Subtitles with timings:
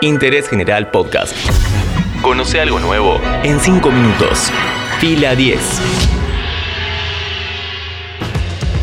[0.00, 1.34] Interés General Podcast.
[2.22, 4.50] Conoce algo nuevo en 5 minutos.
[5.00, 5.58] Fila 10.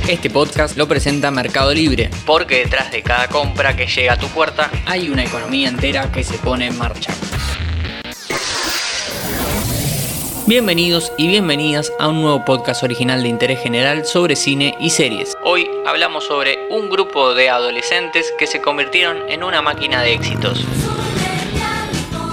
[0.08, 4.28] Este podcast lo presenta Mercado Libre, porque detrás de cada compra que llega a tu
[4.28, 7.14] puerta hay una economía entera que se pone en marcha.
[10.48, 15.36] Bienvenidos y bienvenidas a un nuevo podcast original de interés general sobre cine y series.
[15.44, 20.64] Hoy hablamos sobre un grupo de adolescentes que se convirtieron en una máquina de éxitos.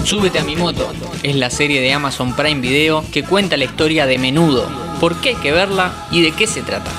[0.04, 4.06] Súbete a mi moto es la serie de Amazon Prime Video que cuenta la historia
[4.06, 4.68] de Menudo,
[5.00, 6.90] por qué hay que verla y de qué se trata.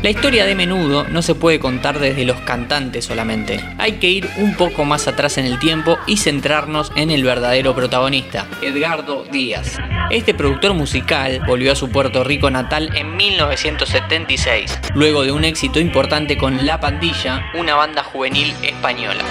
[0.00, 3.58] La historia de Menudo no se puede contar desde los cantantes solamente.
[3.78, 7.74] Hay que ir un poco más atrás en el tiempo y centrarnos en el verdadero
[7.74, 9.76] protagonista, Edgardo Díaz.
[10.10, 15.80] Este productor musical volvió a su Puerto Rico natal en 1976, luego de un éxito
[15.80, 19.24] importante con La Pandilla, una banda juvenil española.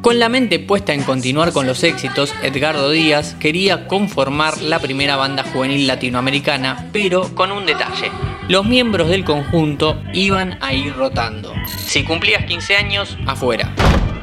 [0.00, 5.16] Con la mente puesta en continuar con los éxitos, Edgardo Díaz quería conformar la primera
[5.16, 8.10] banda juvenil latinoamericana, pero con un detalle.
[8.48, 11.52] Los miembros del conjunto iban a ir rotando.
[11.66, 13.74] Si cumplías 15 años, afuera.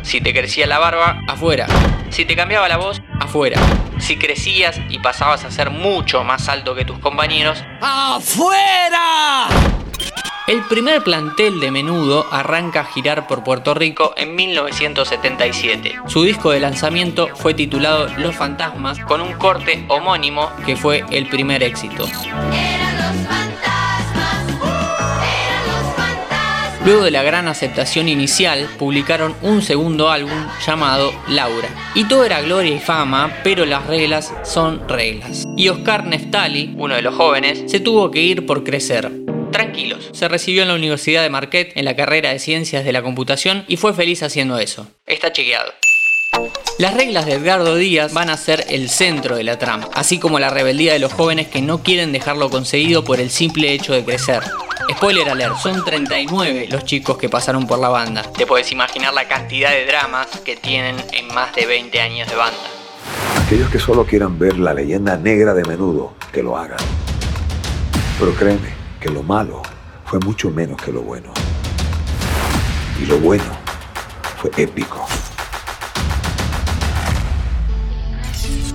[0.02, 1.68] Si te crecía la barba, afuera.
[2.10, 3.62] Si te cambiaba la voz, afuera.
[4.00, 9.48] Si crecías y pasabas a ser mucho más alto que tus compañeros, ¡afuera!
[10.48, 16.00] El primer plantel de Menudo arranca a girar por Puerto Rico en 1977.
[16.08, 21.28] Su disco de lanzamiento fue titulado Los Fantasmas con un corte homónimo que fue el
[21.28, 22.06] primer éxito.
[26.86, 31.68] Luego de la gran aceptación inicial, publicaron un segundo álbum llamado Laura.
[31.94, 35.46] Y todo era gloria y fama, pero las reglas son reglas.
[35.58, 39.27] Y Oscar Neftali, uno de los jóvenes, se tuvo que ir por crecer.
[39.52, 43.02] Tranquilos, se recibió en la Universidad de Marquette en la carrera de Ciencias de la
[43.02, 44.88] Computación y fue feliz haciendo eso.
[45.06, 45.74] Está chequeado.
[46.78, 50.38] Las reglas de Edgardo Díaz van a ser el centro de la trama, así como
[50.38, 54.06] la rebeldía de los jóvenes que no quieren dejarlo conseguido por el simple hecho de
[54.06, 54.44] crecer.
[54.92, 58.22] Spoiler alert, son 39 los chicos que pasaron por la banda.
[58.32, 62.36] Te puedes imaginar la cantidad de dramas que tienen en más de 20 años de
[62.36, 62.60] banda.
[63.44, 66.80] Aquellos que solo quieran ver la leyenda negra de menudo, que lo hagan.
[68.20, 69.62] Pero créeme, que lo malo
[70.06, 71.32] fue mucho menos que lo bueno.
[73.02, 73.46] Y lo bueno
[74.38, 75.06] fue épico.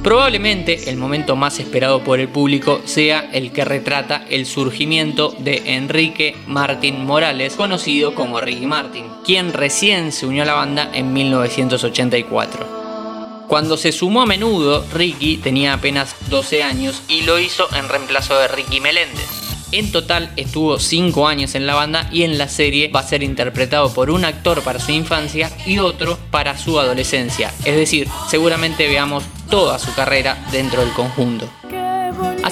[0.03, 5.77] Probablemente el momento más esperado por el público sea el que retrata el surgimiento de
[5.77, 11.13] Enrique Martín Morales, conocido como Ricky Martin, quien recién se unió a la banda en
[11.13, 13.47] 1984.
[13.47, 18.37] Cuando se sumó a menudo, Ricky tenía apenas 12 años y lo hizo en reemplazo
[18.39, 19.52] de Ricky Meléndez.
[19.73, 23.23] En total estuvo 5 años en la banda y en la serie va a ser
[23.23, 27.51] interpretado por un actor para su infancia y otro para su adolescencia.
[27.65, 31.49] Es decir, seguramente veamos toda su carrera dentro del conjunto.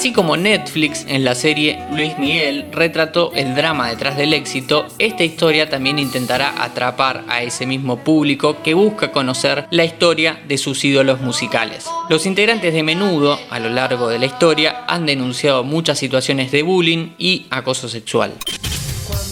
[0.00, 5.24] Así como Netflix en la serie Luis Miguel retrató el drama detrás del éxito, esta
[5.24, 10.82] historia también intentará atrapar a ese mismo público que busca conocer la historia de sus
[10.86, 11.84] ídolos musicales.
[12.08, 16.62] Los integrantes de Menudo, a lo largo de la historia, han denunciado muchas situaciones de
[16.62, 18.32] bullying y acoso sexual.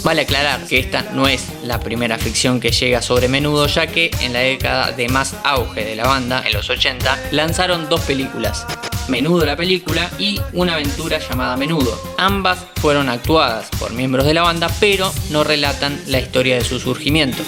[0.04, 4.10] Vale aclarar que esta no es la primera ficción que llega sobre Menudo, ya que
[4.20, 8.66] en la década de más auge de la banda, en los 80, lanzaron dos películas,
[9.08, 11.98] Menudo la película y una aventura llamada Menudo.
[12.18, 16.78] Ambas fueron actuadas por miembros de la banda, pero no relatan la historia de su
[16.78, 17.42] surgimiento.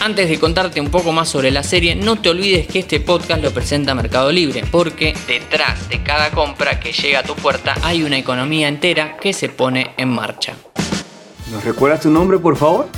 [0.00, 3.42] Antes de contarte un poco más sobre la serie, no te olvides que este podcast
[3.42, 8.02] lo presenta Mercado Libre, porque detrás de cada compra que llega a tu puerta hay
[8.02, 10.54] una economía entera que se pone en marcha.
[11.50, 12.88] ¿Nos recuerdas tu nombre, por favor?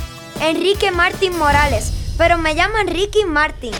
[0.41, 3.73] Enrique Martín Morales, pero me llamo Enrique Martín.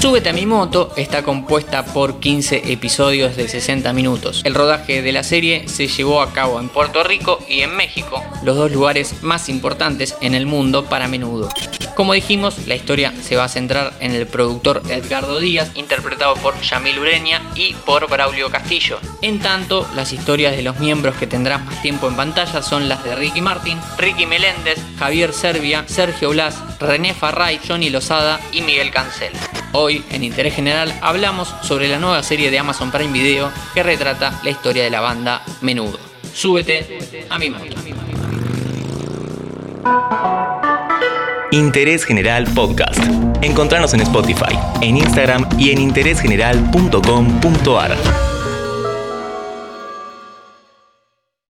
[0.00, 4.42] Súbete a mi moto está compuesta por 15 episodios de 60 minutos.
[4.44, 8.22] El rodaje de la serie se llevó a cabo en Puerto Rico y en México,
[8.42, 11.48] los dos lugares más importantes en el mundo para menudo.
[11.94, 16.60] Como dijimos, la historia se va a centrar en el productor Edgardo Díaz, interpretado por
[16.60, 18.98] Yamil Ureña y por Braulio Castillo.
[19.22, 23.04] En tanto, las historias de los miembros que tendrán más tiempo en pantalla son las
[23.04, 28.90] de Ricky Martin, Ricky Meléndez, Javier Servia, Sergio Blas, René Farray, Johnny Lozada y Miguel
[28.90, 29.32] Cancel.
[29.76, 34.38] Hoy, en Interés General, hablamos sobre la nueva serie de Amazon Prime Video que retrata
[34.44, 35.98] la historia de la banda Menudo.
[36.32, 37.74] Súbete a mi moto.
[41.50, 43.02] Interés General Podcast.
[43.42, 48.33] Encontrarnos en Spotify, en Instagram y en interésgeneral.com.ar.